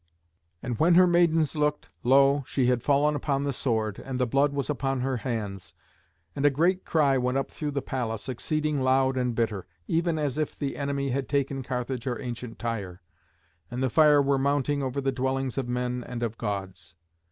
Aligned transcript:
And 0.63 0.79
when 0.79 0.95
her 0.95 1.05
maidens 1.05 1.55
looked, 1.55 1.91
lo! 2.01 2.43
she 2.47 2.65
had 2.65 2.81
fallen 2.81 3.13
upon 3.13 3.43
the 3.43 3.53
sword, 3.53 3.99
and 3.99 4.19
the 4.19 4.25
blood 4.25 4.51
was 4.51 4.67
upon 4.67 5.01
her 5.01 5.17
hands. 5.17 5.75
And 6.35 6.43
a 6.43 6.49
great 6.49 6.85
cry 6.85 7.19
went 7.19 7.37
up 7.37 7.51
through 7.51 7.69
the 7.69 7.83
palace, 7.83 8.27
exceeding 8.27 8.81
loud 8.81 9.15
and 9.15 9.35
bitter, 9.35 9.67
even 9.87 10.17
as 10.17 10.39
if 10.39 10.57
the 10.57 10.75
enemy 10.75 11.09
had 11.11 11.29
taken 11.29 11.61
Carthage 11.61 12.07
or 12.07 12.19
ancient 12.19 12.57
Tyre, 12.57 13.03
and 13.69 13.83
the 13.83 13.91
fire 13.91 14.23
were 14.23 14.39
mounting 14.39 14.81
over 14.81 15.01
the 15.01 15.11
dwellings 15.11 15.55
of 15.59 15.67
men 15.67 16.03
and 16.03 16.23
of 16.23 16.35
Gods. 16.35 16.95